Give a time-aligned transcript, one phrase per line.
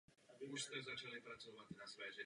[0.39, 0.89] Živí se jako
[1.39, 2.17] soukromý zemědělec.